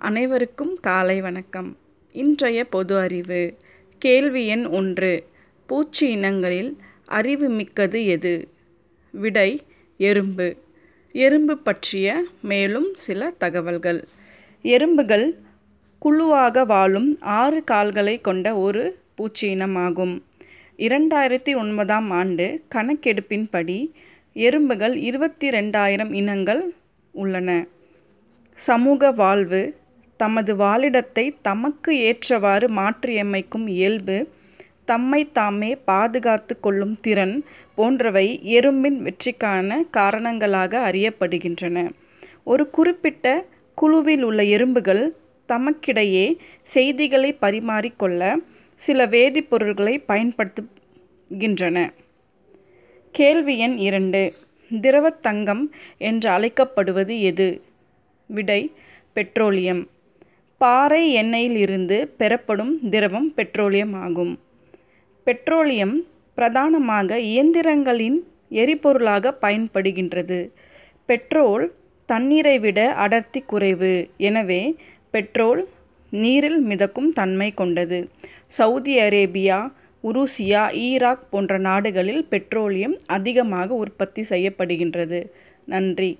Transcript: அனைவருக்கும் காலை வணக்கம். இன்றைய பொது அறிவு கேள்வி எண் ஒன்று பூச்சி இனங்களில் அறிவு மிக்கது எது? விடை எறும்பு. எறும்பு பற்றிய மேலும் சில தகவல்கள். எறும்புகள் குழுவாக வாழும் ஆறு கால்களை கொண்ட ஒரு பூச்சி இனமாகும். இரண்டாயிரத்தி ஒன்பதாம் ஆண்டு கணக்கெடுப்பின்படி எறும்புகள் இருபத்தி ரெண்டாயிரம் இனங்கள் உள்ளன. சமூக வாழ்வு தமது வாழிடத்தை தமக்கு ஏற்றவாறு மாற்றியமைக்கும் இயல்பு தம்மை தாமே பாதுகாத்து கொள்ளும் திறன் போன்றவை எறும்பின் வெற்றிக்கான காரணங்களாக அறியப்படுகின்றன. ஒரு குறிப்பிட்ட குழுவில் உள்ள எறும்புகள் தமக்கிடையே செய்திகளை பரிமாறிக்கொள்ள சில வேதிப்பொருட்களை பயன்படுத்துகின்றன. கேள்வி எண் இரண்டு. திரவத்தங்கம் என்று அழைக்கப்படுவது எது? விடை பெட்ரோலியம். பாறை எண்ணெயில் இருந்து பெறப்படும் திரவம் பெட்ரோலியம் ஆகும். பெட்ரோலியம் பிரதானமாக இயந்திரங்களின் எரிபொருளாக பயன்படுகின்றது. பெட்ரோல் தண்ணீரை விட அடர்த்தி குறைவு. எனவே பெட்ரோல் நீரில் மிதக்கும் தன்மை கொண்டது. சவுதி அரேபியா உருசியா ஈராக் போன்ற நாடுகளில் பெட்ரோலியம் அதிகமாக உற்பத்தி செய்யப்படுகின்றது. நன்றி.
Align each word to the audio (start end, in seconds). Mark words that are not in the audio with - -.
அனைவருக்கும் 0.00 0.80
காலை 0.80 1.20
வணக்கம். 1.20 1.76
இன்றைய 2.12 2.64
பொது 2.64 2.98
அறிவு 2.98 3.56
கேள்வி 3.98 4.46
எண் 4.46 4.64
ஒன்று 4.64 5.26
பூச்சி 5.66 6.10
இனங்களில் 6.10 6.76
அறிவு 7.04 7.48
மிக்கது 7.48 8.06
எது? 8.06 8.48
விடை 9.10 9.62
எறும்பு. 9.96 10.56
எறும்பு 11.12 11.58
பற்றிய 11.58 12.24
மேலும் 12.42 12.92
சில 12.96 13.30
தகவல்கள். 13.30 14.08
எறும்புகள் 14.62 15.36
குழுவாக 15.98 16.64
வாழும் 16.64 17.16
ஆறு 17.20 17.64
கால்களை 17.64 18.20
கொண்ட 18.20 18.56
ஒரு 18.56 18.98
பூச்சி 19.14 19.54
இனமாகும். 19.54 20.22
இரண்டாயிரத்தி 20.76 21.56
ஒன்பதாம் 21.56 22.10
ஆண்டு 22.10 22.62
கணக்கெடுப்பின்படி 22.74 23.90
எறும்புகள் 24.34 24.96
இருபத்தி 24.96 25.48
ரெண்டாயிரம் 25.48 26.12
இனங்கள் 26.12 26.74
உள்ளன. 27.10 27.66
சமூக 28.54 29.12
வாழ்வு 29.12 29.74
தமது 30.18 30.52
வாழிடத்தை 30.56 31.24
தமக்கு 31.42 31.90
ஏற்றவாறு 31.98 32.66
மாற்றியமைக்கும் 32.68 33.66
இயல்பு 33.68 34.16
தம்மை 34.84 35.20
தாமே 35.32 35.70
பாதுகாத்து 35.76 36.54
கொள்ளும் 36.60 36.96
திறன் 37.00 37.34
போன்றவை 37.74 38.26
எறும்பின் 38.58 38.98
வெற்றிக்கான 38.98 39.90
காரணங்களாக 39.90 40.90
அறியப்படுகின்றன. 40.90 41.90
ஒரு 42.44 42.70
குறிப்பிட்ட 42.70 43.26
குழுவில் 43.74 44.22
உள்ள 44.22 44.42
எறும்புகள் 44.44 45.02
தமக்கிடையே 45.48 46.26
செய்திகளை 46.64 47.30
பரிமாறிக்கொள்ள 47.42 48.22
சில 48.80 49.06
வேதிப்பொருட்களை 49.06 49.94
பயன்படுத்துகின்றன. 50.08 51.76
கேள்வி 53.14 53.54
எண் 53.58 53.76
இரண்டு. 53.88 54.22
திரவத்தங்கம் 54.70 55.62
என்று 55.98 56.28
அழைக்கப்படுவது 56.30 57.14
எது? 57.20 57.48
விடை 58.30 58.60
பெட்ரோலியம். 59.12 59.82
பாறை 60.60 61.16
எண்ணெயில் 61.16 61.56
இருந்து 61.56 61.96
பெறப்படும் 62.16 62.78
திரவம் 62.90 63.34
பெட்ரோலியம் 63.34 63.92
ஆகும். 63.92 64.38
பெட்ரோலியம் 65.26 65.96
பிரதானமாக 66.34 67.18
இயந்திரங்களின் 67.18 68.18
எரிபொருளாக 68.50 69.34
பயன்படுகின்றது. 69.42 70.50
பெட்ரோல் 71.06 71.72
தண்ணீரை 72.06 72.58
விட 72.58 72.92
அடர்த்தி 72.94 73.40
குறைவு. 73.40 74.08
எனவே 74.16 74.76
பெட்ரோல் 75.10 75.68
நீரில் 76.10 76.60
மிதக்கும் 76.60 77.10
தன்மை 77.10 77.50
கொண்டது. 77.50 78.08
சவுதி 78.46 78.98
அரேபியா 78.98 79.72
உருசியா 80.04 80.62
ஈராக் 80.72 81.26
போன்ற 81.30 81.58
நாடுகளில் 81.58 82.24
பெட்ரோலியம் 82.24 82.98
அதிகமாக 83.06 83.74
உற்பத்தி 83.74 84.24
செய்யப்படுகின்றது. 84.28 85.20
நன்றி. 85.64 86.18